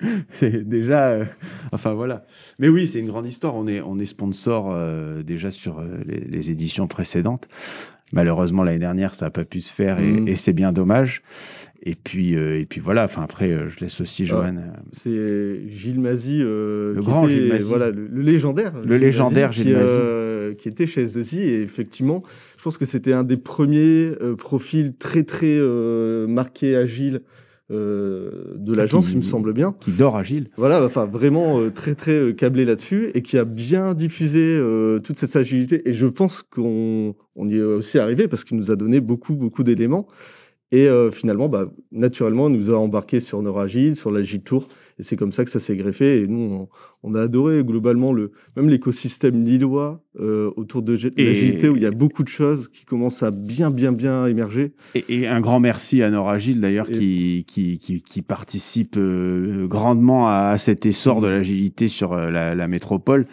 c'est 0.29 0.67
déjà. 0.67 1.09
Euh, 1.09 1.25
enfin 1.71 1.93
voilà. 1.93 2.25
Mais 2.59 2.67
oui, 2.67 2.87
c'est 2.87 2.99
une 2.99 3.07
grande 3.07 3.27
histoire. 3.27 3.55
On 3.55 3.67
est, 3.67 3.81
on 3.81 3.99
est 3.99 4.05
sponsor 4.05 4.71
euh, 4.71 5.23
déjà 5.23 5.51
sur 5.51 5.79
euh, 5.79 6.03
les, 6.05 6.49
éditions 6.49 6.87
précédentes. 6.87 7.47
Malheureusement, 8.13 8.63
l'année 8.63 8.79
dernière, 8.79 9.15
ça 9.15 9.25
n'a 9.25 9.31
pas 9.31 9.43
pu 9.43 9.59
se 9.59 9.73
faire 9.73 9.99
et, 9.99 10.11
mm. 10.11 10.35
c'est 10.35 10.53
bien 10.53 10.71
dommage. 10.71 11.21
Et 11.85 11.95
puis, 11.95 12.33
et 12.33 12.65
puis 12.65 12.79
voilà. 12.79 13.03
Enfin 13.03 13.23
après, 13.23 13.67
je 13.67 13.81
laisse 13.81 13.99
aussi 13.99 14.25
Johan. 14.25 14.55
c'est 14.93 15.67
Gilles 15.67 15.99
Mazy, 15.99 16.39
le 16.39 16.95
grand 16.99 17.27
Gilles 17.27 17.49
Mazy. 17.49 17.67
voilà, 17.67 17.91
le, 17.91 18.07
légendaire. 18.21 18.73
Le 18.85 18.95
légendaire 18.95 19.51
Gilles 19.51 19.73
Mazy, 19.73 20.55
qui, 20.55 20.69
était 20.69 20.87
chez 20.87 21.09
SEC 21.09 21.33
et 21.33 21.61
effectivement, 21.61 22.23
je 22.57 22.63
pense 22.63 22.77
que 22.77 22.85
c'était 22.85 23.11
un 23.11 23.25
des 23.25 23.35
premiers 23.35 24.13
profils 24.37 24.93
très 24.95 25.23
très 25.23 25.59
marqués 26.25 26.77
agile 26.77 27.21
euh, 27.71 28.53
de 28.55 28.73
l'agence, 28.73 29.11
il 29.11 29.17
me 29.17 29.23
semble 29.23 29.53
bien. 29.53 29.75
Qui 29.79 29.91
dort 29.91 30.17
agile. 30.17 30.49
Voilà, 30.57 30.83
enfin 30.83 31.05
vraiment 31.05 31.59
euh, 31.59 31.69
très 31.69 31.95
très 31.95 32.11
euh, 32.11 32.33
câblé 32.33 32.65
là-dessus 32.65 33.11
et 33.13 33.21
qui 33.21 33.37
a 33.37 33.45
bien 33.45 33.93
diffusé 33.93 34.59
toute 35.03 35.17
cette 35.17 35.35
agilité. 35.35 35.87
Et 35.87 35.93
je 35.93 36.07
pense 36.07 36.43
qu'on 36.43 37.15
on 37.35 37.47
y 37.47 37.55
est 37.55 37.61
aussi 37.61 37.99
arrivé 37.99 38.27
parce 38.27 38.43
qu'il 38.43 38.57
nous 38.57 38.71
a 38.71 38.75
donné 38.75 38.99
beaucoup 38.99 39.35
beaucoup 39.35 39.63
d'éléments. 39.63 40.07
Et 40.75 40.89
finalement, 41.11 41.49
bah, 41.49 41.71
naturellement, 41.91 42.49
il 42.49 42.57
nous 42.57 42.71
a 42.71 42.75
embarqué 42.75 43.19
sur 43.19 43.41
Neuragile, 43.43 43.95
sur 43.95 44.09
l'Agile 44.09 44.41
Tour. 44.41 44.67
Et 44.99 45.03
c'est 45.03 45.15
comme 45.15 45.31
ça 45.31 45.43
que 45.43 45.51
ça 45.51 45.59
s'est 45.59 45.75
greffé. 45.75 46.21
Et 46.21 46.27
nous, 46.27 46.67
on, 47.03 47.15
a 47.15 47.21
adoré 47.21 47.63
globalement 47.63 48.13
le, 48.13 48.31
même 48.55 48.69
l'écosystème 48.69 49.43
lillois 49.43 50.03
euh, 50.19 50.51
autour 50.55 50.81
de 50.81 50.93
l'agilité, 50.93 51.69
où 51.69 51.75
il 51.75 51.81
y 51.81 51.85
a 51.85 51.91
beaucoup 51.91 52.23
de 52.23 52.27
choses 52.27 52.69
qui 52.69 52.85
commencent 52.85 53.23
à 53.23 53.31
bien, 53.31 53.71
bien, 53.71 53.91
bien 53.91 54.25
émerger. 54.27 54.73
Et, 55.09 55.27
un 55.27 55.41
grand 55.41 55.59
merci 55.59 56.03
à 56.03 56.09
Noragile, 56.09 56.61
d'ailleurs, 56.61 56.87
qui, 56.87 57.45
qui, 57.47 57.79
qui, 57.79 58.21
participe 58.21 58.95
euh, 58.97 59.67
grandement 59.67 60.27
à, 60.27 60.57
cet 60.57 60.85
essor 60.85 61.21
de 61.21 61.27
l'agilité 61.27 61.87
sur 61.87 62.13
euh, 62.13 62.29
la 62.31 62.67
métropole. 62.67 63.25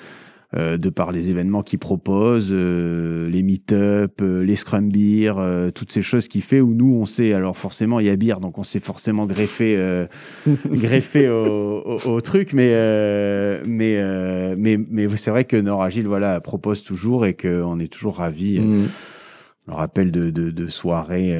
Euh, 0.57 0.79
de 0.79 0.91
par 0.91 1.13
les 1.13 1.31
événements 1.31 1.63
qu'il 1.63 1.79
propose, 1.79 2.49
euh, 2.51 3.31
les 3.31 3.45
meet-up, 3.45 4.21
euh, 4.21 4.43
les 4.43 4.57
scrum 4.57 4.91
beer, 4.91 5.35
toutes 5.77 5.93
ces 5.93 6.03
choses 6.03 6.27
qu'il 6.27 6.43
fait 6.43 6.61
où 6.61 6.75
nous 6.75 6.93
on 6.93 7.05
sait, 7.05 7.33
alors 7.35 7.57
forcément 7.57 8.01
il 8.01 8.07
y 8.07 8.11
a 8.11 8.17
beer, 8.17 8.41
donc 8.41 8.59
on 8.59 8.65
s'est 8.65 8.81
forcément 8.81 9.27
greffé, 9.27 9.79
greffé 10.67 11.29
au, 11.29 12.21
truc, 12.21 12.53
mais, 12.53 12.71
mais, 13.65 14.57
mais, 14.57 14.77
mais 14.77 15.17
c'est 15.17 15.31
vrai 15.31 15.45
que 15.45 15.57
Nord 15.57 15.85
Agile 15.85 16.09
voilà, 16.09 16.41
propose 16.41 16.83
toujours 16.83 17.27
et 17.27 17.35
qu'on 17.35 17.79
est 17.79 17.93
toujours 17.93 18.17
ravis. 18.17 18.59
Mmh. 18.59 18.89
On 19.69 19.75
rappelle 19.75 20.11
de, 20.11 20.31
de, 20.31 20.51
de 20.51 20.69
soirées 20.69 21.35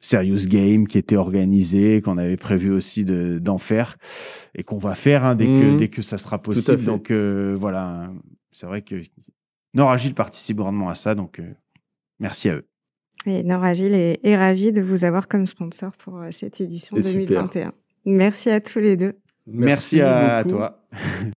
Serious 0.00 0.46
Game 0.46 0.86
qui 0.86 0.98
était 0.98 1.16
organisé, 1.16 2.00
qu'on 2.00 2.18
avait 2.18 2.36
prévu 2.36 2.70
aussi 2.70 3.04
d'en 3.04 3.58
faire 3.58 3.96
et 4.54 4.62
qu'on 4.62 4.78
va 4.78 4.94
faire 4.94 5.24
hein, 5.24 5.34
dès, 5.34 5.46
que, 5.46 5.72
mmh. 5.72 5.76
dès 5.76 5.88
que 5.88 6.02
ça 6.02 6.18
sera 6.18 6.40
possible. 6.40 6.84
Donc 6.84 7.10
euh, 7.10 7.56
voilà, 7.58 8.10
c'est 8.52 8.66
vrai 8.66 8.82
que 8.82 9.02
Noragile 9.74 10.14
participe 10.14 10.58
grandement 10.58 10.88
à 10.88 10.94
ça, 10.94 11.14
donc 11.14 11.40
euh, 11.40 11.52
merci 12.20 12.48
à 12.48 12.54
eux. 12.54 12.66
Et 13.26 13.42
Noragile 13.42 13.94
est, 13.94 14.20
est 14.22 14.36
ravi 14.36 14.70
de 14.70 14.80
vous 14.80 15.04
avoir 15.04 15.26
comme 15.26 15.46
sponsor 15.46 15.90
pour 15.96 16.18
euh, 16.18 16.30
cette 16.30 16.60
édition 16.60 16.96
2021. 16.96 17.72
Merci 18.04 18.50
à 18.50 18.60
tous 18.60 18.78
les 18.78 18.96
deux. 18.96 19.18
Merci, 19.48 20.00
à 20.00 20.44
toi. 20.44 20.86